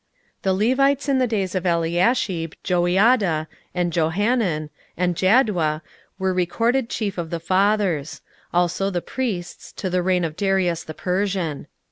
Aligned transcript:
16:012:022 0.39 0.41
The 0.41 0.53
Levites 0.69 1.09
in 1.09 1.19
the 1.19 1.27
days 1.27 1.53
of 1.53 1.65
Eliashib, 1.67 2.53
Joiada, 2.63 3.45
and 3.75 3.93
Johanan, 3.93 4.71
and 4.97 5.13
Jaddua, 5.15 5.81
were 6.17 6.33
recorded 6.33 6.89
chief 6.89 7.19
of 7.19 7.29
the 7.29 7.39
fathers: 7.39 8.21
also 8.51 8.89
the 8.89 8.99
priests, 9.03 9.71
to 9.73 9.91
the 9.91 10.01
reign 10.01 10.23
of 10.23 10.35
Darius 10.35 10.83
the 10.83 10.95
Persian. 10.95 11.67